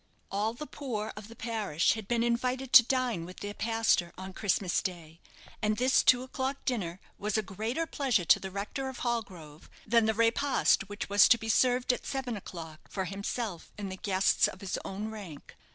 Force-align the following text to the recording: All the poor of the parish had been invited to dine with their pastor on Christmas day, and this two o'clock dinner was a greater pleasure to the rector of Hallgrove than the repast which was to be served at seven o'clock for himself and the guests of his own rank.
All 0.31 0.55
the 0.55 0.65
poor 0.65 1.13
of 1.15 1.27
the 1.27 1.35
parish 1.35 1.93
had 1.93 2.07
been 2.07 2.23
invited 2.23 2.73
to 2.73 2.81
dine 2.81 3.23
with 3.23 3.41
their 3.41 3.53
pastor 3.53 4.13
on 4.17 4.33
Christmas 4.33 4.81
day, 4.81 5.19
and 5.61 5.77
this 5.77 6.01
two 6.01 6.23
o'clock 6.23 6.57
dinner 6.65 6.99
was 7.19 7.37
a 7.37 7.43
greater 7.43 7.85
pleasure 7.85 8.25
to 8.25 8.39
the 8.39 8.49
rector 8.49 8.89
of 8.89 8.97
Hallgrove 9.01 9.69
than 9.85 10.05
the 10.07 10.15
repast 10.15 10.89
which 10.89 11.07
was 11.07 11.27
to 11.27 11.37
be 11.37 11.49
served 11.49 11.93
at 11.93 12.07
seven 12.07 12.35
o'clock 12.35 12.79
for 12.89 13.05
himself 13.05 13.71
and 13.77 13.91
the 13.91 13.95
guests 13.97 14.47
of 14.47 14.61
his 14.61 14.79
own 14.83 15.11
rank. 15.11 15.55